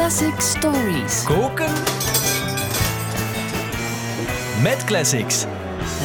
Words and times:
Classic 0.00 0.40
Stories. 0.40 1.24
Koken 1.24 1.72
met 4.62 4.84
classics. 4.84 5.44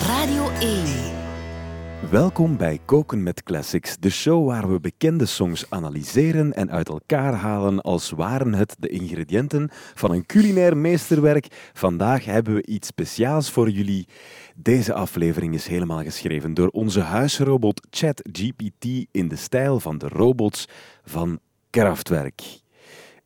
Radio 0.08 0.50
1. 0.50 0.84
Welkom 2.10 2.58
bij 2.58 2.80
Koken 2.86 3.24
met 3.24 3.44
Classics, 3.44 3.98
de 3.98 4.10
show 4.10 4.48
waar 4.48 4.72
we 4.72 4.80
bekende 4.80 5.26
songs 5.26 5.66
analyseren 5.70 6.54
en 6.54 6.72
uit 6.72 6.90
elkaar 6.90 7.34
halen 7.34 7.82
als 7.82 8.10
waren 8.10 8.54
het 8.54 8.76
de 8.80 8.88
ingrediënten 8.88 9.70
van 9.94 10.12
een 10.12 10.26
culinair 10.26 10.78
meesterwerk. 10.78 11.72
Vandaag 11.74 12.26
hebben 12.26 12.54
we 12.54 12.66
iets 12.66 12.88
speciaals 12.88 13.52
voor 13.52 13.70
jullie. 13.70 14.08
Deze 14.56 14.94
aflevering 14.94 15.54
is 15.54 15.68
helemaal 15.68 16.04
geschreven 16.04 16.54
door 16.54 16.70
onze 16.70 17.02
huisrobot 17.02 17.88
ChatGPT 17.90 18.86
in 19.12 19.28
de 19.28 19.36
stijl 19.36 19.80
van 19.80 19.98
de 19.98 20.08
robots 20.08 20.68
van 21.04 21.40
Kraftwerk. 21.70 22.64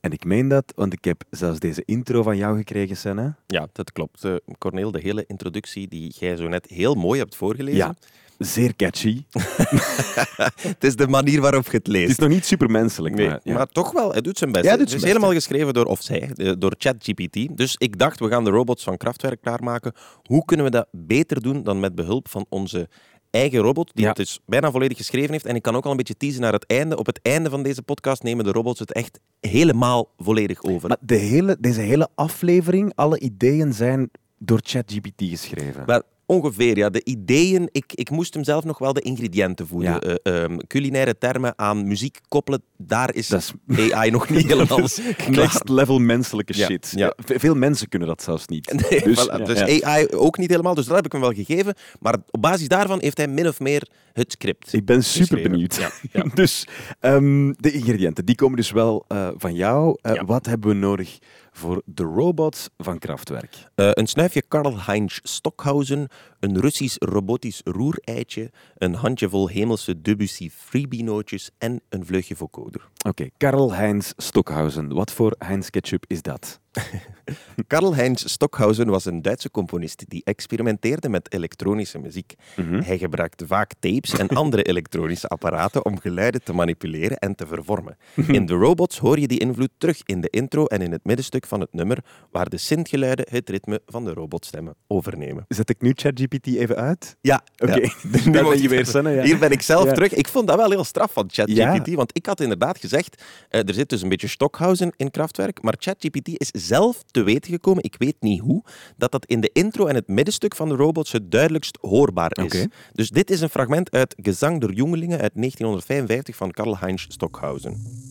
En 0.00 0.12
ik 0.12 0.24
meen 0.24 0.48
dat, 0.48 0.72
want 0.76 0.92
ik 0.92 1.04
heb 1.04 1.22
zelfs 1.30 1.58
deze 1.58 1.82
intro 1.84 2.22
van 2.22 2.36
jou 2.36 2.56
gekregen, 2.56 2.96
Senna. 2.96 3.36
Ja, 3.46 3.68
dat 3.72 3.92
klopt. 3.92 4.24
Uh, 4.24 4.34
Corneel, 4.58 4.90
de 4.90 5.00
hele 5.00 5.24
introductie 5.26 5.88
die 5.88 6.14
jij 6.18 6.36
zo 6.36 6.48
net 6.48 6.66
heel 6.66 6.94
mooi 6.94 7.18
hebt 7.18 7.36
voorgelezen. 7.36 7.78
Ja, 7.78 7.94
zeer 8.38 8.76
catchy. 8.76 9.24
het 10.68 10.84
is 10.84 10.96
de 10.96 11.08
manier 11.08 11.40
waarop 11.40 11.64
je 11.64 11.76
het 11.76 11.86
leest. 11.86 12.08
Het 12.08 12.18
is 12.18 12.24
nog 12.24 12.28
niet 12.28 12.46
supermenselijk, 12.46 13.14
Nee, 13.14 13.28
maar, 13.28 13.40
ja. 13.42 13.54
maar 13.54 13.66
toch 13.66 13.92
wel, 13.92 14.14
het 14.14 14.24
doet 14.24 14.38
zijn 14.38 14.52
best. 14.52 14.64
Ja, 14.64 14.70
het 14.70 14.86
is 14.86 14.92
best, 14.92 15.04
helemaal 15.04 15.32
geschreven 15.32 15.74
door, 15.74 15.84
of 15.84 16.02
zij, 16.02 16.30
eh, 16.34 16.52
door 16.58 16.74
ChatGPT. 16.78 17.56
Dus 17.56 17.74
ik 17.78 17.98
dacht, 17.98 18.20
we 18.20 18.28
gaan 18.28 18.44
de 18.44 18.50
robots 18.50 18.84
van 18.84 18.96
Kraftwerk 18.96 19.40
klaarmaken. 19.40 19.92
Hoe 20.22 20.44
kunnen 20.44 20.66
we 20.66 20.72
dat 20.72 20.88
beter 20.92 21.42
doen 21.42 21.62
dan 21.62 21.80
met 21.80 21.94
behulp 21.94 22.28
van 22.28 22.46
onze 22.48 22.88
eigen 23.30 23.58
robot, 23.60 23.90
die 23.94 24.02
Ja. 24.02 24.08
het 24.08 24.16
dus 24.16 24.40
bijna 24.46 24.70
volledig 24.70 24.96
geschreven 24.96 25.30
heeft. 25.30 25.46
En 25.46 25.54
ik 25.54 25.62
kan 25.62 25.76
ook 25.76 25.84
al 25.84 25.90
een 25.90 25.96
beetje 25.96 26.16
teasen 26.16 26.40
naar 26.40 26.52
het 26.52 26.66
einde. 26.66 26.96
Op 26.96 27.06
het 27.06 27.20
einde 27.22 27.50
van 27.50 27.62
deze 27.62 27.82
podcast 27.82 28.22
nemen 28.22 28.44
de 28.44 28.52
robots 28.52 28.78
het 28.80 28.92
echt 28.92 29.20
helemaal 29.40 30.08
volledig 30.18 30.62
over. 30.62 30.88
Maar 30.88 30.96
de 31.00 31.14
hele, 31.16 31.56
deze 31.60 31.80
hele 31.80 32.08
aflevering, 32.14 32.92
alle 32.94 33.18
ideeën 33.20 33.72
zijn 33.72 34.10
door 34.38 34.60
ChatGPT 34.62 35.12
geschreven. 35.24 35.86
Wel, 35.86 36.02
ongeveer, 36.30 36.76
ja. 36.76 36.90
De 36.90 37.04
ideeën, 37.04 37.68
ik, 37.72 37.92
ik 37.94 38.10
moest 38.10 38.34
hem 38.34 38.44
zelf 38.44 38.64
nog 38.64 38.78
wel 38.78 38.92
de 38.92 39.00
ingrediënten 39.00 39.66
voeden. 39.66 39.90
Ja. 39.92 40.00
Eh, 40.00 40.42
ehm, 40.42 40.56
culinaire 40.66 41.18
termen 41.18 41.52
aan 41.58 41.86
muziek 41.88 42.18
koppelen, 42.28 42.62
daar 42.76 43.14
is, 43.14 43.28
Dat 43.28 43.52
is- 43.66 43.92
AI 43.92 44.10
nog 44.10 44.28
niet 44.28 44.46
helemaal. 44.46 44.78
Next 45.30 45.68
level 45.68 45.98
menselijke 45.98 46.56
Ja, 46.56 46.66
shit. 46.66 46.92
ja. 46.96 47.12
Ve- 47.24 47.38
Veel 47.38 47.54
mensen 47.54 47.88
kunnen 47.88 48.08
dat 48.08 48.22
zelfs 48.22 48.46
niet. 48.46 48.72
Nee, 48.90 49.02
dus 49.02 49.28
voilà, 49.30 49.42
dus. 49.42 49.82
AI 49.82 50.06
ook 50.08 50.38
niet 50.38 50.50
helemaal, 50.50 50.74
dus 50.74 50.86
dat 50.86 50.96
heb 50.96 51.04
ik 51.06 51.12
hem 51.12 51.20
wel 51.20 51.32
gegeven. 51.32 51.74
Maar 52.00 52.16
op 52.30 52.42
basis 52.42 52.68
daarvan 52.68 53.00
heeft 53.00 53.16
hij 53.16 53.28
min 53.28 53.48
of 53.48 53.60
meer 53.60 53.88
het 54.12 54.32
script. 54.32 54.72
Ik 54.72 54.84
ben 54.84 55.04
super 55.04 55.42
benieuwd. 55.42 55.90
Dus 56.34 56.66
ehm, 57.00 57.52
de 57.56 57.72
ingrediënten, 57.72 58.24
die 58.24 58.34
komen 58.34 58.56
dus 58.56 58.70
wel 58.70 59.04
eh, 59.08 59.28
van 59.36 59.54
jou. 59.54 59.98
Eh. 60.02 60.22
Wat 60.26 60.46
hebben 60.46 60.68
we 60.70 60.76
nodig 60.76 61.18
voor 61.52 61.82
de 61.84 62.02
robots 62.02 62.68
van 62.78 62.98
Kraftwerk? 62.98 63.56
Eh, 63.74 63.88
een 63.92 64.06
snuifje 64.06 64.42
Karl-Heinz 64.48 65.18
Stockhausen, 65.22 66.08
een 66.40 66.60
Russisch 66.60 66.96
robotisch 66.98 67.60
roereitje, 67.64 68.50
een 68.74 68.94
handjevol 68.94 69.48
hemelse 69.48 70.00
Debussy 70.00 70.50
freebie-nootjes 70.50 71.50
en 71.58 71.80
een 71.88 72.06
vleugje 72.06 72.36
vocoder. 72.36 72.88
Oké, 73.08 73.28
Karl-Heinz 73.36 74.12
Stockhausen. 74.16 74.94
Wat 74.94 75.12
voor 75.12 75.34
Heinz 75.38 75.68
ketchup 75.68 76.04
is 76.06 76.22
dat? 76.22 76.60
Karl-Heinz 77.66 78.24
Stockhausen 78.26 78.88
was 78.88 79.04
een 79.04 79.22
Duitse 79.22 79.50
componist 79.50 80.04
die 80.08 80.24
experimenteerde 80.24 81.08
met 81.08 81.32
elektronische 81.32 81.98
muziek. 81.98 82.34
Mhm. 82.56 82.80
Hij 82.80 82.98
gebruikte 82.98 83.46
vaak 83.46 83.72
tapes 83.78 84.12
en 84.18 84.28
andere 84.28 84.62
elektronische 84.62 85.28
apparaten 85.28 85.84
om 85.84 86.00
geluiden 86.00 86.42
te 86.42 86.52
manipuleren 86.52 87.18
en 87.18 87.34
te 87.34 87.46
vervormen. 87.46 87.96
In 88.26 88.46
de 88.46 88.54
robots 88.54 88.98
hoor 88.98 89.18
je 89.18 89.26
die 89.28 89.38
invloed 89.38 89.70
terug 89.78 90.00
in 90.04 90.20
de 90.20 90.28
intro 90.30 90.64
en 90.64 90.80
in 90.80 90.92
het 90.92 91.04
middenstuk 91.04 91.46
van 91.46 91.60
het 91.60 91.72
nummer, 91.72 91.98
waar 92.30 92.48
de 92.48 92.56
synthgeluiden 92.56 93.26
het 93.28 93.48
ritme 93.50 93.80
van 93.86 94.04
de 94.04 94.12
robotstemmen 94.12 94.74
overnemen. 94.86 95.44
Zet 95.48 95.70
ik 95.70 95.80
nu 95.80 95.92
ChatGPT 95.94 96.46
even 96.46 96.76
uit? 96.76 97.16
Ja, 97.20 97.42
Oké, 97.58 97.74
ja. 97.74 97.80
daar 98.12 98.24
Nu 98.24 98.30
ben 98.30 98.62
je 98.62 98.68
weer, 98.68 99.12
ja. 99.14 99.22
Hier 99.22 99.38
ben 99.38 99.50
ik 99.50 99.62
zelf 99.62 99.84
Ja. 99.84 99.92
terug. 99.92 100.14
Ik 100.14 100.28
vond 100.28 100.46
dat 100.48 100.56
wel 100.56 100.70
heel 100.70 100.84
straf 100.84 101.12
van 101.12 101.28
ChatGPT, 101.32 101.94
want 101.94 102.16
ik 102.16 102.26
had 102.26 102.40
inderdaad 102.40 102.78
gezegd, 102.78 103.22
eh, 103.48 103.68
er 103.68 103.74
zit 103.74 103.88
dus 103.88 104.02
een 104.02 104.08
beetje 104.08 104.28
Stockhausen 104.28 104.92
in 104.96 105.10
Kraftwerk, 105.10 105.62
maar 105.62 105.74
ChatGPT 105.78 106.28
is 106.28 106.50
zelf 106.60 107.02
te 107.10 107.22
weten 107.22 107.52
gekomen, 107.52 107.82
ik 107.82 107.94
weet 107.98 108.16
niet 108.20 108.40
hoe, 108.40 108.62
dat 108.96 109.12
dat 109.12 109.26
in 109.26 109.40
de 109.40 109.50
intro 109.52 109.86
en 109.86 109.94
het 109.94 110.08
middenstuk 110.08 110.56
van 110.56 110.68
de 110.68 110.74
robots 110.74 111.12
het 111.12 111.30
duidelijkst 111.30 111.78
hoorbaar 111.80 112.38
is. 112.44 112.66
Dus 112.92 113.10
dit 113.10 113.30
is 113.30 113.40
een 113.40 113.48
fragment 113.48 113.90
uit 113.90 114.14
Gezang 114.22 114.60
der 114.60 114.72
Jongelingen 114.72 115.20
uit 115.20 115.32
1955 115.34 116.36
van 116.36 116.50
Karl-Heinz 116.50 117.04
Stockhausen. 117.08 118.08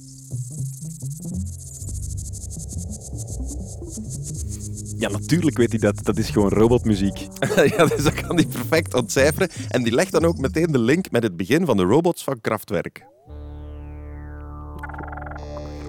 Ja, 4.98 5.10
natuurlijk 5.10 5.58
weet 5.58 5.70
hij 5.70 5.80
dat. 5.80 6.06
Dat 6.06 6.18
is 6.18 6.30
gewoon 6.30 6.50
robotmuziek. 6.50 7.28
ja, 7.76 7.86
dus 7.86 8.04
dat 8.04 8.14
kan 8.14 8.36
hij 8.36 8.46
perfect 8.46 8.94
ontcijferen. 8.94 9.50
En 9.70 9.84
die 9.84 9.94
legt 9.94 10.12
dan 10.12 10.26
ook 10.26 10.38
meteen 10.38 10.72
de 10.72 10.80
link 10.80 11.12
met 11.12 11.24
het 11.24 11.38
begin 11.38 11.66
van 11.66 11.78
de 11.78 11.84
robots 11.84 12.24
van 12.24 12.42
Kraftwerk. 12.42 13.06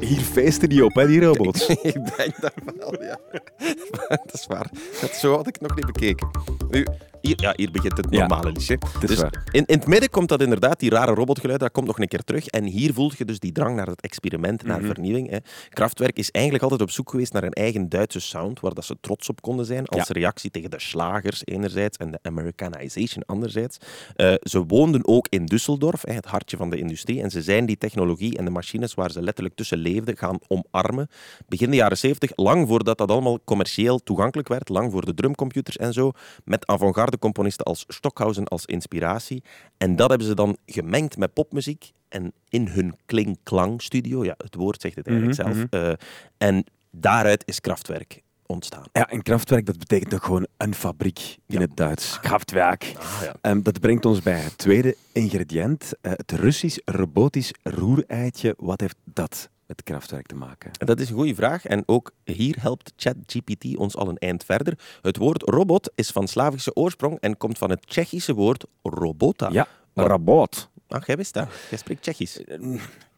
Hier 0.00 0.20
feesten 0.20 0.68
die 0.68 0.84
op, 0.84 0.94
hè, 0.94 1.06
die 1.06 1.24
robots. 1.24 1.66
ik 1.92 2.16
denk 2.16 2.40
dat 2.40 2.52
wel, 2.76 3.02
ja. 3.02 3.18
dat 4.08 4.32
is 4.32 4.46
waar. 4.46 4.70
Dat, 5.00 5.10
zo 5.10 5.36
had 5.36 5.46
ik 5.46 5.60
nog 5.60 5.74
niet 5.74 5.86
bekeken. 5.86 6.30
Nu, 6.70 6.86
hier, 7.22 7.34
ja, 7.42 7.52
hier 7.56 7.70
begint 7.70 7.96
het 7.96 8.06
Ja, 8.10 8.18
normale 8.18 8.52
liedje. 8.52 8.78
is 9.00 9.08
Dus 9.08 9.18
in, 9.50 9.64
in 9.66 9.78
het 9.78 9.86
midden 9.86 10.10
komt 10.10 10.28
dat 10.28 10.40
inderdaad, 10.42 10.80
die 10.80 10.90
rare 10.90 11.14
robotgeluid, 11.14 11.60
dat 11.60 11.70
komt 11.72 11.86
nog 11.86 11.98
een 11.98 12.08
keer 12.08 12.22
terug. 12.24 12.46
En 12.46 12.64
hier 12.64 12.92
voel 12.94 13.12
je 13.16 13.24
dus 13.24 13.38
die 13.38 13.52
drang 13.52 13.76
naar 13.76 13.86
het 13.86 14.00
experiment, 14.00 14.62
naar 14.64 14.78
Mhm. 14.78 14.86
vernieuwing. 14.86 15.30
Hè. 15.30 15.36
Kraftwerk 15.68 16.18
is 16.18 16.30
eigenlijk 16.30 16.64
altijd 16.64 16.82
op 16.82 16.90
zoek 16.90 17.10
geweest 17.10 17.32
naar 17.32 17.42
een 17.44 17.52
eigen 17.52 17.88
Duitse 17.88 18.20
sound, 18.20 18.60
waar 18.60 18.74
dat 18.74 18.84
ze 18.84 18.96
trots 19.00 19.28
op 19.28 19.40
konden 19.42 19.66
zijn, 19.66 19.86
als 19.86 20.06
Ja. 20.06 20.12
reactie 20.12 20.50
tegen 20.50 20.70
de 20.70 20.80
slagers 20.80 21.42
enerzijds 21.44 21.96
en 21.96 22.10
de 22.10 22.18
Americanization 22.22 23.22
anderzijds. 23.26 23.76
Eh, 24.16 24.34
ze 24.42 24.64
woonden 24.66 25.06
ook 25.08 25.26
in 25.28 25.48
Düsseldorf, 25.54 26.00
hè, 26.00 26.14
het 26.14 26.24
hartje 26.26 26.56
van 26.56 26.70
de 26.70 26.78
industrie, 26.78 27.22
en 27.22 27.30
ze 27.30 27.42
zijn 27.42 27.66
die 27.66 27.78
technologie 27.78 28.38
en 28.38 28.44
de 28.44 28.50
machines 28.50 28.94
waar 28.94 29.10
ze 29.10 29.22
letterlijk 29.22 29.54
tussen 29.56 29.78
leefden 29.78 30.16
gaan 30.16 30.38
omarmen. 30.48 31.08
Begin 31.48 31.70
de 31.70 31.76
jaren 31.76 31.98
70, 31.98 32.30
lang 32.34 32.68
voordat 32.68 32.98
dat 32.98 33.10
allemaal 33.10 33.38
commercieel 33.44 33.98
toegankelijk 34.02 34.48
werd, 34.48 34.68
lang 34.68 34.92
voor 34.92 35.04
de 35.04 35.14
drumcomputers 35.14 35.76
en 35.76 35.92
zo, 35.92 36.12
met 36.44 36.66
avant-garde 36.66 37.09
componisten 37.18 37.64
als 37.64 37.84
Stockhausen 37.88 38.44
als 38.44 38.64
inspiratie. 38.66 39.42
En 39.78 39.96
dat 39.96 40.08
hebben 40.08 40.26
ze 40.26 40.34
dan 40.34 40.56
gemengd 40.66 41.16
met 41.16 41.32
popmuziek 41.32 41.90
en 42.08 42.32
in 42.48 42.66
hun 42.68 42.94
kling-klang-studio, 43.06 44.24
ja, 44.24 44.34
het 44.36 44.54
woord 44.54 44.80
zegt 44.80 44.96
het 44.96 45.06
eigenlijk 45.06 45.38
Mhm, 45.38 45.52
zelf, 45.52 45.66
eh, 45.70 45.92
en 46.38 46.64
daaruit 46.90 47.42
is 47.46 47.60
Kraftwerk 47.60 48.22
ontstaan. 48.46 48.84
Ja, 48.92 49.08
en 49.08 49.22
Kraftwerk, 49.22 49.66
dat 49.66 49.78
betekent 49.78 50.10
toch 50.10 50.24
gewoon 50.24 50.46
een 50.56 50.74
fabriek 50.74 51.36
in 51.46 51.60
het 51.60 51.76
Duits. 51.76 52.20
Kraftwerk. 52.20 52.92
Ah, 52.98 53.20
ja. 53.22 53.34
Ehm, 53.40 53.62
dat 53.62 53.80
brengt 53.80 54.04
ons 54.04 54.20
bij 54.22 54.38
het 54.40 54.58
tweede 54.58 54.96
ingrediënt. 55.12 55.92
eh, 56.00 56.12
het 56.16 56.32
Russisch 56.32 56.78
robotisch 56.84 57.52
roereitje. 57.62 58.54
Wat 58.58 58.80
heeft 58.80 58.96
dat 59.04 59.48
met 59.70 59.82
Kraftwerk 59.82 60.26
te 60.26 60.34
maken? 60.34 60.70
En 60.78 60.86
Dat 60.86 61.00
is 61.00 61.08
een 61.08 61.14
goede 61.14 61.34
vraag. 61.34 61.64
En 61.66 61.82
ook 61.86 62.12
hier 62.24 62.56
helpt 62.60 62.92
ChatGPT 62.96 63.76
ons 63.76 63.96
al 63.96 64.08
een 64.08 64.18
eind 64.18 64.44
verder. 64.44 64.78
Het 65.02 65.16
woord 65.16 65.42
robot 65.42 65.92
is 65.94 66.10
van 66.10 66.28
Slavische 66.28 66.74
oorsprong 66.74 67.20
en 67.20 67.36
komt 67.36 67.58
van 67.58 67.70
het 67.70 67.86
Tsjechische 67.86 68.34
woord 68.34 68.64
robota. 68.82 69.48
Ja, 69.52 69.68
robot. 69.94 70.70
Ach, 70.88 71.06
jij 71.06 71.16
wist 71.16 71.34
dat. 71.34 71.48
Jij 71.68 71.78
spreekt 71.78 72.02
Tsjechisch. 72.02 72.40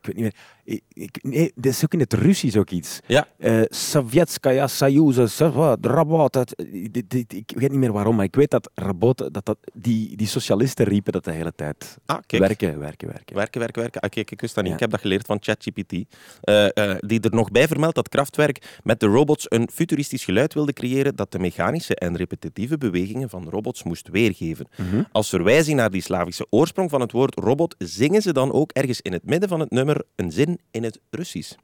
Ik 0.02 0.14
weet 0.14 0.16
niet 0.16 0.24
meer. 0.24 0.34
Ik, 0.64 0.82
ik- 0.92 1.18
nee, 1.22 1.52
dat 1.54 1.72
is 1.72 1.84
ook 1.84 1.92
in 1.92 2.00
het 2.00 2.12
Russisch 2.12 2.56
ook 2.56 2.70
iets. 2.70 3.00
Ja. 3.06 3.26
Eh 3.38 3.60
Sovjetskaya 3.68 4.66
Soyuza, 4.66 5.26
Sovjet, 5.26 5.86
Rabot. 5.86 6.32
dat- 6.32 6.54
dit- 6.90 7.10
dit- 7.10 7.32
Ik 7.32 7.52
weet 7.56 7.70
niet 7.70 7.78
meer 7.78 7.92
waarom, 7.92 8.16
maar 8.16 8.24
ik 8.24 8.34
weet 8.34 8.50
dat 8.50 8.70
Rabot, 8.74 9.18
dat, 9.18 9.44
dat, 9.46 9.56
die, 9.72 10.16
die 10.16 10.26
socialisten 10.26 10.84
riepen 10.86 11.12
dat 11.12 11.24
de 11.24 11.30
hele 11.30 11.52
tijd. 11.56 11.98
Ah, 12.06 12.18
kijk. 12.26 12.42
Werken, 12.42 12.78
werken, 12.78 13.08
werken. 13.08 13.36
Werken, 13.36 13.60
werken, 13.60 13.80
werken. 13.82 14.00
Ah, 14.00 14.10
kijk, 14.10 14.30
ik 14.30 14.40
wist 14.40 14.54
dat 14.54 14.64
niet. 14.64 14.72
Ja. 14.72 14.78
Ik 14.78 14.82
heb 14.82 14.90
dat 14.90 15.00
geleerd 15.00 15.26
van 15.26 15.38
ChatGPT. 15.40 15.92
Eh, 16.40 16.76
eh, 16.76 16.96
die 17.00 17.20
er 17.20 17.30
nog 17.34 17.50
bij 17.50 17.66
vermeldt 17.68 17.94
dat 17.94 18.08
Kraftwerk 18.08 18.78
met 18.82 19.00
de 19.00 19.06
robots 19.06 19.46
een 19.48 19.68
futuristisch 19.72 20.24
geluid 20.24 20.54
wilde 20.54 20.72
creëren 20.72 21.16
dat 21.16 21.32
de 21.32 21.38
mechanische 21.38 21.94
en 21.94 22.16
repetitieve 22.16 22.78
bewegingen 22.78 23.28
van 23.30 23.48
robots 23.48 23.82
moest 23.82 24.08
weergeven. 24.08 24.66
Mhm. 24.76 25.02
Als 25.12 25.28
verwijzing 25.28 25.76
naar 25.76 25.90
die 25.90 26.02
Slavische 26.02 26.46
oorsprong 26.50 26.90
van 26.90 27.00
het 27.00 27.12
woord 27.12 27.34
robot 27.38 27.74
zingen 27.78 28.22
ze 28.22 28.32
dan 28.32 28.52
ook 28.52 28.70
ergens 28.72 29.00
in 29.00 29.12
het 29.12 29.24
midden 29.24 29.48
van 29.48 29.60
het 29.60 29.70
nummer 29.70 29.91
een 30.16 30.30
zin 30.30 30.60
in 30.70 30.82
het 30.82 31.00
Russisch. 31.10 31.54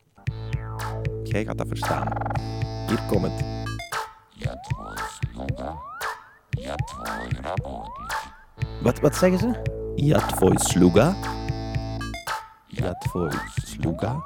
Jij 1.23 1.45
gaat 1.45 1.59
dat 1.59 1.69
verstaan. 1.69 2.07
Hier 2.89 3.03
komt 3.09 3.23
het. 3.23 3.45
Wat, 8.83 9.01
wat 9.01 9.17
zeggen 9.17 9.39
ze? 9.39 9.63
Sluga. 10.59 11.17
Sluga. 13.65 14.25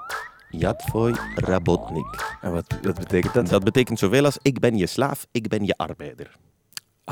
En 2.40 2.52
wat, 2.52 2.78
wat 2.82 2.94
betekent 2.98 3.34
dat? 3.34 3.48
Dat 3.48 3.64
betekent 3.64 3.98
zoveel 3.98 4.24
als 4.24 4.38
ik 4.42 4.60
ben 4.60 4.76
je 4.76 4.86
slaaf, 4.86 5.26
ik 5.30 5.48
ben 5.48 5.64
je 5.64 5.76
arbeider. 5.76 6.36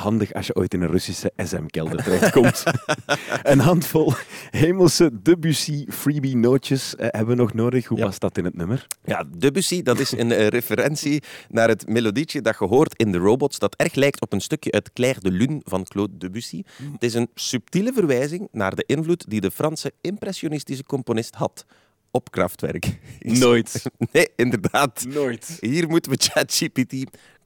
Handig 0.00 0.32
als 0.32 0.47
je 0.47 0.55
ooit 0.55 0.75
in 0.75 0.82
een 0.82 0.91
Russische 0.91 1.32
SM-kelder 1.37 2.02
terechtkomt. 2.05 2.62
een 3.43 3.58
handvol 3.58 4.12
hemelse 4.50 5.11
Debussy 5.23 5.85
freebie 5.88 6.37
nootjes 6.37 6.97
eh, 6.97 7.06
hebben 7.11 7.37
we 7.37 7.43
nog 7.43 7.55
nodig. 7.55 7.87
Hoe 7.87 7.99
Ja. 7.99 8.05
was 8.05 8.19
dat 8.19 8.38
in 8.38 8.44
het 8.44 8.56
nummer? 8.56 8.87
Ja, 9.05 9.25
Debussy, 9.38 9.82
dat 9.82 9.99
is 9.99 10.12
een 10.12 10.32
eh, 10.32 10.47
referentie 10.47 11.23
naar 11.49 11.69
het 11.69 11.88
melodietje 11.88 12.41
dat 12.41 12.56
je 12.58 12.64
hoort 12.64 12.94
in 12.97 13.12
de 13.12 13.19
Robots, 13.19 13.58
dat 13.58 13.75
erg 13.76 13.94
lijkt 13.94 14.20
op 14.20 14.32
een 14.32 14.41
stukje 14.41 14.73
uit 14.73 14.93
Claire 14.93 15.20
de 15.20 15.31
Lune 15.31 15.61
van 15.64 15.85
Claude 15.85 16.17
Debussy. 16.17 16.62
Het 16.93 17.02
is 17.02 17.14
een 17.14 17.29
subtiele 17.35 17.93
verwijzing 17.93 18.49
naar 18.52 18.75
de 18.75 18.85
invloed 18.87 19.25
die 19.31 19.41
de 19.41 19.50
Franse 19.50 19.93
impressionistische 20.00 20.85
componist 20.85 21.35
had 21.35 21.64
op 22.11 22.31
Kraftwerk. 22.31 22.99
Nooit. 23.19 23.82
Nee, 24.12 24.29
inderdaad. 24.37 25.05
Nooit. 25.08 25.56
Hier 25.61 25.88
moeten 25.88 26.11
we 26.12 26.17
ChatGPT 26.20 26.94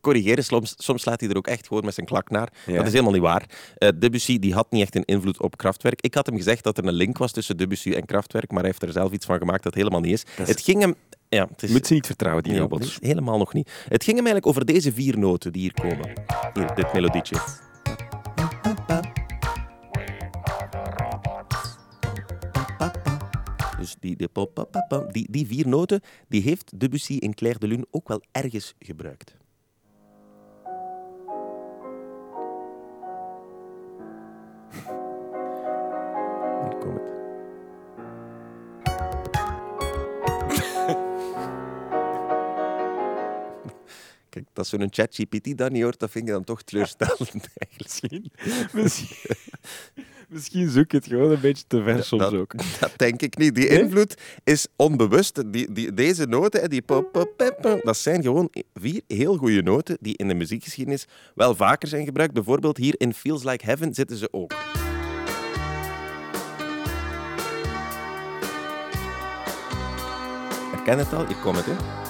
corrigeren. 0.04 0.44
Soms, 0.44 0.74
soms 0.76 1.02
slaat 1.02 1.20
hij 1.20 1.28
er 1.30 1.36
ook 1.36 1.46
echt 1.46 1.66
gewoon 1.66 1.84
met 1.84 1.94
zijn 1.94 2.06
klak 2.06 2.30
naar. 2.30 2.52
Ja. 2.66 2.76
Dat 2.76 2.86
is 2.86 2.92
helemaal 2.92 3.12
niet 3.12 3.22
waar. 3.22 3.44
Eh, 3.78 3.88
Debussy 3.98 4.38
die 4.38 4.54
had 4.54 4.70
niet 4.70 4.82
echt 4.82 4.94
een 4.96 5.04
invloed 5.04 5.40
op 5.42 5.56
Kraftwerk. 5.56 6.00
Ik 6.00 6.14
had 6.14 6.26
hem 6.26 6.36
gezegd 6.36 6.64
dat 6.64 6.78
er 6.78 6.84
een 6.86 6.92
link 6.94 7.18
was 7.18 7.32
tussen 7.32 7.56
Debussy 7.56 7.90
en 7.92 8.04
Kraftwerk, 8.06 8.50
maar 8.50 8.60
hij 8.60 8.68
heeft 8.70 8.82
er 8.82 8.92
zelf 8.92 9.12
iets 9.12 9.26
van 9.26 9.38
gemaakt 9.38 9.62
dat 9.62 9.74
helemaal 9.74 10.00
niet 10.00 10.12
is. 10.12 10.24
Het 10.46 10.60
ging 10.60 10.80
hem... 10.80 10.94
Ja, 11.28 11.46
het 11.50 11.62
is, 11.62 11.70
moet 11.70 11.86
ze 11.86 11.92
niet 11.94 12.06
vertrouwen, 12.06 12.42
die 12.42 12.52
Nee, 12.52 12.60
robots. 12.60 12.98
nee, 13.00 13.10
helemaal 13.10 13.38
nog 13.38 13.52
niet. 13.52 13.70
Het 13.88 14.04
ging 14.04 14.16
hem 14.16 14.26
eigenlijk 14.26 14.46
over 14.46 14.64
deze 14.64 14.92
vier 14.92 15.18
noten 15.18 15.52
die 15.52 15.62
hier 15.62 15.74
komen. 15.74 16.12
Hier, 16.54 16.74
dit 16.74 16.92
melodietje. 16.92 17.36
Dus 23.78 23.96
die, 24.00 24.16
die, 25.12 25.26
die 25.30 25.46
vier 25.46 25.68
noten 25.68 26.00
die 26.28 26.42
heeft 26.42 26.80
Debussy 26.80 27.12
in 27.12 27.34
Claire 27.34 27.58
de 27.58 27.66
Lune 27.66 27.86
ook 27.90 28.08
wel 28.08 28.22
ergens 28.32 28.74
gebruikt. 28.78 29.36
Dat 44.70 44.80
zo'n 44.80 44.88
ChatGPT 44.90 45.58
dat 45.58 45.70
niet 45.72 45.82
hoort, 45.82 45.98
dat 45.98 46.10
vind 46.10 46.26
je 46.26 46.32
dan 46.32 46.44
toch 46.44 46.62
teleurstellend 46.62 47.30
eigenlijk. 47.68 48.24
Misschien, 48.72 49.06
misschien 50.28 50.70
zoek 50.70 50.90
je 50.90 50.96
het 50.96 51.06
gewoon 51.06 51.30
een 51.30 51.40
beetje 51.40 51.64
te 51.66 51.82
ver 51.82 52.04
soms 52.04 52.22
dat, 52.22 52.34
ook. 52.34 52.54
Dat 52.80 52.92
denk 52.96 53.22
ik 53.22 53.36
niet. 53.36 53.54
Die 53.54 53.68
Nee? 53.68 53.80
invloed 53.80 54.14
is 54.44 54.66
onbewust. 54.76 55.52
Die, 55.52 55.72
die, 55.72 55.94
deze 55.94 56.26
noten, 56.26 56.70
die 56.70 56.82
pop, 56.82 57.12
pop, 57.12 57.36
pop, 57.36 57.58
pop, 57.60 57.80
dat 57.82 57.96
zijn 57.96 58.22
gewoon 58.22 58.52
vier 58.74 59.00
heel 59.08 59.36
goede 59.36 59.62
noten 59.62 59.96
die 60.00 60.16
in 60.16 60.28
de 60.28 60.34
muziekgeschiedenis 60.34 61.06
wel 61.34 61.54
vaker 61.54 61.88
zijn 61.88 62.04
gebruikt. 62.04 62.32
Bijvoorbeeld 62.34 62.76
hier 62.76 62.94
in 62.98 63.14
Feels 63.14 63.44
Like 63.44 63.64
Heaven 63.64 63.94
zitten 63.94 64.16
ze 64.16 64.28
ook. 64.30 64.52
Herken 70.72 70.98
het 70.98 71.12
al? 71.12 71.26
Hier 71.26 71.36
komt 71.36 71.56
het, 71.56 71.66
hè? 71.66 72.03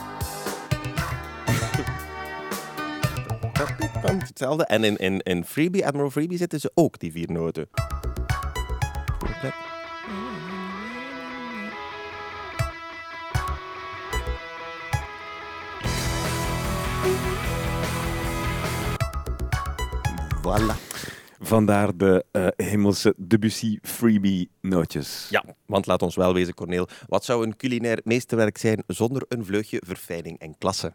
Hetzelfde. 4.12 4.64
En 4.64 4.84
in, 4.84 4.96
in, 4.96 5.18
in 5.18 5.44
Freebie, 5.44 5.86
Admiral 5.86 6.10
Freebie 6.10 6.38
zitten 6.38 6.60
ze 6.60 6.70
ook, 6.74 6.98
die 6.98 7.12
vier 7.12 7.32
noten. 7.32 7.68
Voilà. 20.42 20.74
Vandaar 21.40 21.96
de 21.96 22.24
eh, 22.30 22.46
hemelse 22.56 23.14
Debussy 23.16 23.78
freebie 23.82 24.50
nootjes. 24.60 25.26
Ja, 25.30 25.44
want 25.66 25.86
laat 25.86 26.02
ons 26.02 26.16
wel 26.16 26.34
wezen, 26.34 26.54
Corneel. 26.54 26.88
Wat 27.06 27.24
zou 27.24 27.46
een 27.46 27.56
culinair 27.56 28.00
meesterwerk 28.04 28.58
zijn 28.58 28.82
zonder 28.86 29.24
een 29.28 29.44
vleugje 29.44 29.82
verfijning 29.86 30.38
en 30.38 30.58
klasse? 30.58 30.92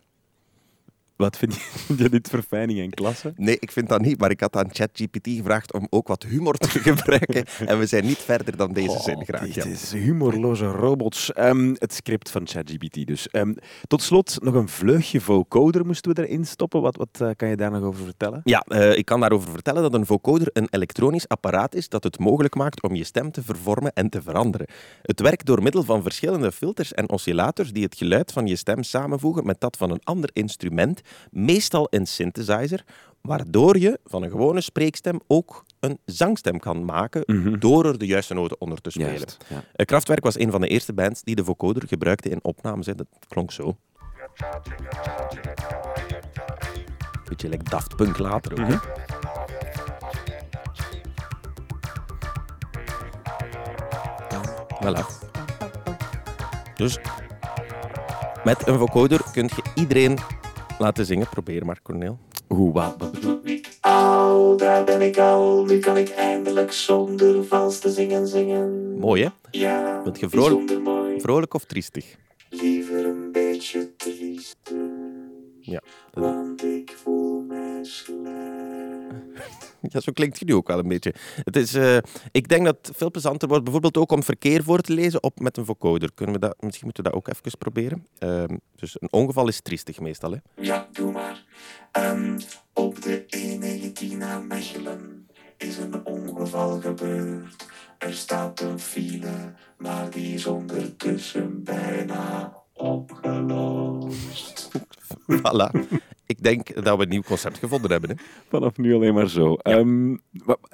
Wat 1.20 1.38
vind 1.38 1.54
je, 1.56 1.60
vind 1.86 2.00
je 2.00 2.10
dit 2.10 2.30
verfijning 2.30 2.80
en 2.80 2.90
klasse? 2.90 3.34
Nee, 3.36 3.58
ik 3.60 3.72
vind 3.72 3.90
dat 3.90 4.02
niet, 4.02 4.20
maar 4.20 4.30
ik 4.32 4.40
had 4.40 4.56
aan 4.56 4.68
ChatGPT 4.72 5.28
gevraagd 5.30 5.74
om 5.74 5.88
ook 5.90 6.08
wat 6.08 6.24
humor 6.24 6.54
te 6.58 6.70
gebruiken. 6.90 7.46
En 7.66 7.80
we 7.80 7.86
zijn 7.86 8.06
niet 8.06 8.18
verder 8.18 8.58
dan 8.58 8.74
deze 8.74 8.90
Oh, 8.90 9.02
zin 9.04 9.26
graag. 9.26 9.54
Ja. 9.56 9.66
is 9.66 9.92
humorloze 9.92 10.66
robots. 10.66 11.34
Ehm, 11.34 11.74
het 11.78 11.94
script 11.94 12.32
van 12.32 12.48
ChatGPT 12.48 13.08
dus. 13.08 13.28
Ehm, 13.28 13.54
tot 13.88 14.02
slot, 14.02 14.38
nog 14.42 14.54
een 14.54 14.68
vleugje 14.70 15.22
vocoder 15.22 15.86
moesten 15.86 16.16
we 16.16 16.28
erin 16.28 16.46
stoppen. 16.46 16.82
Wat, 16.82 16.96
wat 16.96 17.10
eh, 17.22 17.30
kan 17.36 17.50
je 17.50 17.56
daar 17.56 17.72
nog 17.72 17.84
over 17.84 18.04
vertellen? 18.04 18.42
Ja, 18.44 18.60
eh, 18.68 18.98
ik 18.98 19.06
kan 19.06 19.20
daarover 19.20 19.50
vertellen 19.52 19.82
dat 19.82 19.94
een 19.94 20.06
vocoder 20.06 20.50
een 20.54 20.68
elektronisch 20.70 21.28
apparaat 21.28 21.76
is 21.76 21.90
dat 21.90 22.04
het 22.04 22.20
mogelijk 22.20 22.56
maakt 22.56 22.82
om 22.84 22.96
je 22.96 23.04
stem 23.04 23.32
te 23.32 23.44
vervormen 23.44 23.94
en 23.94 24.10
te 24.10 24.22
veranderen. 24.22 24.68
Het 25.02 25.20
werkt 25.20 25.46
door 25.46 25.64
middel 25.64 25.84
van 25.84 26.02
verschillende 26.02 26.52
filters 26.52 26.94
en 26.94 27.10
oscillators 27.10 27.72
die 27.72 27.84
het 27.84 27.96
geluid 27.98 28.32
van 28.32 28.48
je 28.48 28.56
stem 28.56 28.84
samenvoegen 28.84 29.46
met 29.46 29.60
dat 29.60 29.78
van 29.78 29.92
een 29.92 30.02
ander 30.04 30.30
instrument, 30.34 31.02
meestal 31.32 31.88
een 31.90 32.06
synthesizer, 32.06 32.84
waardoor 33.22 33.78
je 33.78 34.00
van 34.06 34.24
een 34.24 34.30
gewone 34.30 34.62
spreekstem 34.62 35.20
ook 35.28 35.64
een 35.80 36.00
zangstem 36.06 36.60
kan 36.60 36.86
maken 36.86 37.24
door 37.60 37.86
er 37.86 37.98
de 37.98 38.06
juiste 38.06 38.34
noten 38.34 38.62
onder 38.62 38.82
te 38.82 38.90
spelen. 38.90 39.10
Juist, 39.10 39.38
ja. 39.76 39.86
Kraftwerk 39.86 40.24
was 40.24 40.40
een 40.40 40.52
van 40.52 40.62
de 40.62 40.68
eerste 40.68 40.94
bands 40.94 41.24
die 41.24 41.36
de 41.36 41.44
vocoder 41.44 41.88
gebruikte 41.88 42.30
in 42.30 42.44
opnames. 42.44 42.86
hè. 42.86 42.96
Dat 42.96 43.08
klonk 43.28 43.52
zo. 43.52 43.78
Beetje 47.26 47.50
like 47.50 47.64
Daft 47.70 47.96
Punk 47.96 48.18
later 48.18 48.52
ook. 48.52 48.68
hè. 48.68 48.78
Voilà. 54.82 55.06
Dus 56.76 56.98
met 58.44 58.68
een 58.68 58.78
vocoder 58.80 59.22
kun 59.32 59.44
je 59.56 59.62
iedereen 59.76 60.18
laten 60.80 61.06
zingen. 61.06 61.30
Probeer 61.30 61.66
maar, 61.66 61.80
Corneel. 61.84 62.20
Hoe, 62.48 62.74
wat, 62.74 62.96
wat 62.98 63.12
bedoel 63.12 63.40
je? 63.44 63.62
Al, 63.82 64.58
daar 64.58 64.84
ben 64.84 65.02
ik 65.02 65.18
al. 65.18 65.66
Nu 65.66 65.80
kan 65.80 65.98
ik 65.98 66.10
eindelijk 66.10 66.72
zonder 66.72 67.46
vals 67.46 67.80
te 67.80 67.90
zingen 67.92 68.28
zingen. 68.28 68.98
Mooi, 69.00 69.24
hè? 69.24 69.30
Ja, 69.52 70.02
Wilt 70.04 70.20
je 70.20 70.30
vrolijk-. 70.30 70.78
Vrolijk 71.22 71.54
of 71.54 71.66
triestig? 71.66 72.16
Liever 72.50 73.06
een 73.06 73.32
beetje 73.32 73.96
triest, 73.96 74.58
Ja. 75.60 75.82
dat- 76.12 76.24
want 76.24 76.64
ik 76.64 76.98
voel 77.04 77.42
mij 77.42 77.80
slecht. 77.84 78.19
Ja, 79.92 80.00
zo 80.00 80.12
klinkt 80.12 80.40
je 80.40 80.46
nu 80.46 80.56
ook 80.56 80.68
wel 80.68 80.80
een 80.80 80.88
beetje. 80.88 81.14
Het 81.44 81.56
is, 81.56 81.74
eh, 81.74 81.98
ik 82.32 82.48
denk 82.48 82.66
dat 82.66 82.78
het 82.82 82.98
veel 82.98 83.12
plezanter 83.12 83.48
wordt, 83.48 83.64
bijvoorbeeld 83.64 83.98
ook 83.98 84.12
om 84.12 84.24
verkeer 84.24 84.64
voor 84.64 84.82
te 84.82 84.94
lezen 84.94 85.24
op, 85.24 85.40
met 85.40 85.58
een 85.58 85.66
vocoder. 85.66 86.10
Kunnen 86.14 86.36
we 86.36 86.42
dat, 86.42 86.56
misschien 86.60 86.86
moeten 86.86 87.04
we 87.04 87.10
dat 87.10 87.18
ook 87.18 87.28
even 87.28 87.58
proberen. 87.58 88.08
Ehm, 88.20 88.58
dus 88.76 88.96
een 89.00 89.12
ongeval 89.12 89.48
is 89.48 89.62
triestig 89.62 90.00
meestal. 90.00 90.32
Hè? 90.32 90.38
Ja, 90.62 90.88
doe 90.92 91.12
maar. 91.12 91.44
Ehm, 91.92 92.40
op 92.74 93.02
de 93.02 93.26
E19 93.28 94.18
naar 94.18 94.42
Mechelen 94.44 95.28
is 95.58 95.78
een 95.78 96.06
ongeval 96.06 96.82
gebeurd. 96.82 97.66
Er 97.98 98.14
staat 98.14 98.60
een 98.60 98.80
file, 98.80 99.54
maar 99.78 100.10
die 100.10 100.34
is 100.34 100.46
ondertussen 100.46 101.64
bijna 101.64 102.54
opgelost. 102.74 104.70
voilà. 105.44 105.72
Ik 106.30 106.44
denk 106.44 106.84
dat 106.84 106.98
we 106.98 107.04
een 107.04 107.10
nieuw 107.10 107.22
concept 107.22 107.58
gevonden 107.58 107.92
hebben. 107.92 108.10
Hè? 108.10 108.16
Vanaf 108.50 108.78
nu 108.78 108.96
alleen 108.96 109.14
maar 109.14 109.30
zo. 109.30 109.56
Ehm, 109.56 110.10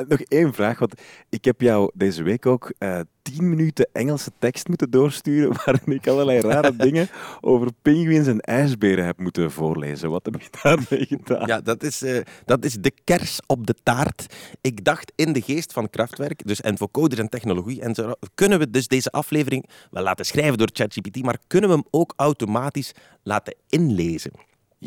nog 0.08 0.20
één 0.28 0.54
vraag, 0.54 0.80
want 0.80 1.02
ik 1.30 1.46
heb 1.46 1.62
jou 1.62 1.92
deze 1.94 2.24
week 2.24 2.46
ook 2.46 2.74
eh, 2.78 3.00
tien 3.22 3.50
minuten 3.50 3.90
Engelse 3.92 4.32
tekst 4.40 4.68
moeten 4.68 4.90
doorsturen 4.90 5.56
waarin 5.66 5.94
ik 5.94 6.08
allerlei 6.08 6.40
rare 6.40 6.76
dingen 6.86 7.08
over 7.42 7.70
pinguïns 7.82 8.28
en 8.28 8.40
ijsberen 8.40 9.06
heb 9.06 9.20
moeten 9.20 9.52
voorlezen. 9.52 10.10
Wat 10.10 10.26
heb 10.26 10.42
je 10.42 10.50
daarmee 10.62 11.06
gedaan? 11.06 11.48
Ja, 11.48 11.62
dat 11.62 11.84
is, 11.84 12.02
eh, 12.02 12.22
dat 12.46 12.66
is 12.66 12.74
de 12.74 12.92
kers 13.04 13.40
op 13.48 13.68
de 13.68 13.76
taart. 13.84 14.36
Ik 14.62 14.84
dacht 14.84 15.12
in 15.16 15.34
de 15.34 15.42
geest 15.42 15.74
van 15.74 15.90
Kraftwerk, 15.90 16.48
dus 16.48 16.62
en 16.62 16.78
vocoders 16.78 17.22
en 17.22 17.30
technologie, 17.30 17.82
en 17.82 17.96
zo, 17.96 18.12
kunnen 18.34 18.60
we 18.60 18.70
dus 18.70 18.88
deze 18.88 19.12
aflevering 19.12 19.70
wel 19.92 20.04
laten 20.04 20.26
schrijven 20.26 20.58
door 20.58 20.70
ChatGPT, 20.74 21.24
maar 21.24 21.38
kunnen 21.48 21.70
we 21.70 21.76
hem 21.76 21.86
ook 21.90 22.14
automatisch 22.16 22.92
laten 23.24 23.56
inlezen? 23.70 24.32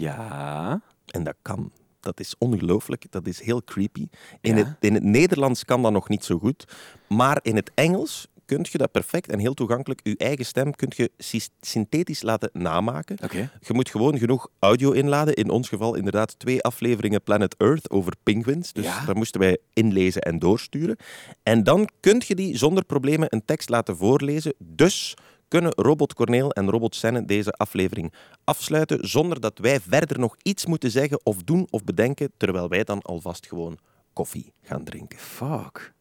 Ja. 0.00 0.80
En 1.06 1.24
dat 1.24 1.34
kan. 1.42 1.72
Dat 2.00 2.20
is 2.20 2.34
ongelooflijk. 2.38 3.04
Dat 3.10 3.26
is 3.26 3.40
heel 3.40 3.64
creepy. 3.64 4.08
In, 4.40 4.56
Ja? 4.56 4.64
het, 4.64 4.76
in 4.80 4.94
het 4.94 5.02
Nederlands 5.02 5.64
kan 5.64 5.82
dat 5.82 5.92
nog 5.92 6.08
niet 6.08 6.24
zo 6.24 6.38
goed. 6.38 6.64
Maar 7.08 7.38
in 7.42 7.56
het 7.56 7.70
Engels 7.74 8.26
kun 8.44 8.66
je 8.70 8.78
dat 8.78 8.90
perfect 8.90 9.30
en 9.30 9.38
heel 9.38 9.54
toegankelijk. 9.54 10.00
Je 10.02 10.16
eigen 10.16 10.44
stem 10.44 10.74
kun 10.74 10.92
je 10.96 11.10
synthetisch 11.60 12.22
laten 12.22 12.50
namaken. 12.52 13.16
Je 13.60 13.72
moet 13.74 13.88
gewoon 13.90 14.18
genoeg 14.18 14.48
audio 14.58 14.90
inladen. 14.90 15.34
In 15.34 15.50
ons 15.50 15.68
geval 15.68 15.94
inderdaad 15.94 16.38
twee 16.38 16.62
afleveringen 16.62 17.22
Planet 17.22 17.54
Earth 17.58 17.90
over 17.90 18.12
penguins. 18.22 18.72
Dus 18.72 18.84
Ja. 18.84 19.04
daar 19.04 19.16
moesten 19.16 19.40
wij 19.40 19.58
inlezen 19.72 20.22
en 20.22 20.38
doorsturen. 20.38 20.96
En 21.42 21.64
dan 21.64 21.88
kun 22.00 22.22
je 22.26 22.34
die 22.34 22.56
zonder 22.56 22.84
problemen 22.84 23.26
een 23.34 23.44
tekst 23.44 23.68
laten 23.68 23.96
voorlezen. 23.96 24.54
Dus 24.58 25.16
kunnen 25.48 25.72
Robot 25.74 26.14
Corneel 26.14 26.50
en 26.50 26.70
Robot 26.70 26.94
Senne 26.94 27.24
deze 27.24 27.52
aflevering 27.52 28.12
afsluiten 28.44 29.08
zonder 29.08 29.40
dat 29.40 29.58
wij 29.58 29.80
verder 29.80 30.18
nog 30.18 30.36
iets 30.42 30.66
moeten 30.66 30.90
zeggen 30.90 31.20
of 31.22 31.42
doen 31.42 31.66
of 31.70 31.84
bedenken, 31.84 32.32
terwijl 32.36 32.68
wij 32.68 32.84
dan 32.84 33.02
alvast 33.02 33.46
gewoon 33.46 33.78
koffie 34.12 34.52
gaan 34.62 34.84
drinken. 34.84 35.18
Fuck. 35.18 35.92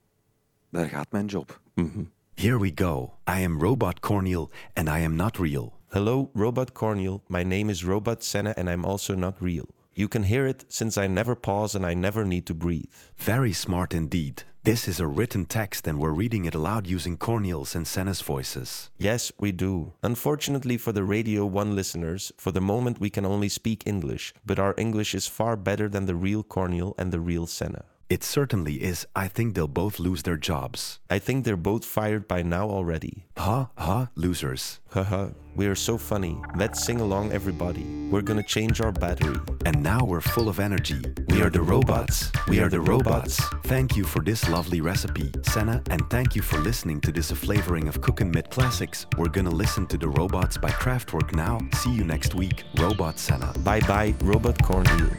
Daar 0.70 0.88
gaat 0.88 1.12
mijn 1.12 1.26
job. 1.26 1.62
Mhm. 1.74 2.04
Here 2.34 2.60
we 2.60 2.72
go. 2.76 3.14
I 3.30 3.44
am 3.46 3.62
Robot 3.62 4.00
Cornel, 4.00 4.50
and 4.74 4.88
I 4.88 5.04
am 5.04 5.16
not 5.16 5.38
real. 5.38 5.74
Hello, 5.88 6.30
Robot 6.34 6.72
Cornel. 6.72 7.24
My 7.28 7.44
name 7.44 7.72
is 7.72 7.84
Robot 7.84 8.24
Senne 8.24 8.54
and 8.56 8.70
I'm 8.70 8.86
also 8.86 9.16
not 9.16 9.36
real. 9.40 9.66
You 9.98 10.08
can 10.08 10.22
hear 10.22 10.46
it 10.46 10.64
since 10.70 10.96
I 10.96 11.08
never 11.08 11.34
pause 11.34 11.74
and 11.74 11.84
I 11.84 11.96
never 11.96 12.24
need 12.24 12.46
to 12.46 12.54
breathe. 12.54 12.94
Very 13.18 13.52
smart 13.52 13.96
indeed. 13.96 14.44
This 14.64 14.88
is 14.88 15.00
a 15.00 15.08
written 15.08 15.46
text, 15.46 15.88
and 15.88 15.98
we're 15.98 16.12
reading 16.12 16.46
it 16.46 16.54
aloud 16.54 16.86
using 16.86 17.18
Cornel's 17.18 17.76
and 17.76 17.88
Senna's 17.88 18.22
voices. 18.22 18.92
Yes, 19.00 19.32
we 19.40 19.52
do. 19.52 19.94
Unfortunately 20.04 20.78
for 20.78 20.92
the 20.92 21.04
Radio 21.04 21.48
1 21.48 21.76
listeners, 21.76 22.32
for 22.38 22.52
the 22.52 22.62
moment 22.62 23.00
we 23.00 23.10
can 23.10 23.26
only 23.26 23.50
speak 23.50 23.88
English, 23.88 24.36
but 24.46 24.60
our 24.60 24.76
English 24.78 25.16
is 25.16 25.26
far 25.26 25.56
better 25.56 25.90
than 25.90 26.06
the 26.06 26.14
real 26.14 26.44
Cornel 26.44 26.94
and 27.00 27.12
the 27.12 27.20
real 27.20 27.48
Senna. 27.48 27.86
It 28.10 28.24
certainly 28.24 28.76
is. 28.76 29.06
I 29.16 29.28
think 29.28 29.54
they'll 29.54 29.68
both 29.68 30.00
lose 30.00 30.24
their 30.24 30.38
jobs. 30.38 31.00
I 31.10 31.20
think 31.20 31.44
they're 31.44 31.58
both 31.58 31.84
fired 31.84 32.26
by 32.26 32.42
now 32.42 32.70
already. 32.70 33.26
Ha 33.38 33.70
ha, 33.78 34.10
losers. 34.16 34.80
Haha, 34.92 35.32
we 35.58 35.68
are 35.68 35.76
so 35.76 35.98
funny. 35.98 36.38
Let's 36.56 36.86
sing 36.86 37.02
along, 37.02 37.34
everybody. 37.34 37.84
We're 38.10 38.22
gonna 38.22 38.44
change 38.44 38.80
our 38.80 38.94
battery. 38.94 39.36
And 39.66 39.84
now 39.84 40.06
we're 40.06 40.22
full 40.22 40.48
of 40.48 40.62
energy. 40.62 41.02
We 41.28 41.42
are 41.42 41.50
the 41.50 41.62
robots. 41.62 42.32
We 42.48 42.62
are 42.62 42.70
the 42.70 42.80
robots. 42.80 43.42
Thank 43.66 43.98
you 43.98 44.06
for 44.06 44.22
this 44.22 44.48
lovely 44.48 44.80
recipe, 44.80 45.30
Senna, 45.44 45.84
and 45.90 46.10
thank 46.10 46.34
you 46.34 46.42
for 46.42 46.60
listening 46.60 47.02
to 47.02 47.12
this 47.12 47.32
a 47.32 47.36
flavoring 47.36 47.90
of 47.90 48.00
Cookin' 48.02 48.32
Mid 48.32 48.50
Classics. 48.50 49.06
We're 49.18 49.36
gonna 49.38 49.58
listen 49.64 49.86
to 49.88 49.98
the 49.98 50.08
robots 50.08 50.58
by 50.58 50.70
Kraftwerk 50.70 51.36
now. 51.36 51.60
See 51.74 51.94
you 51.94 52.06
next 52.06 52.36
week, 52.36 52.64
Robot 52.78 53.20
Senna. 53.20 53.52
Bye 53.66 53.82
bye, 53.82 54.16
Robot 54.22 54.64
Cornel. 54.64 55.10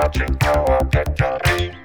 Martin 0.00 0.32
Power 0.38 0.78
Batterie. 0.92 1.77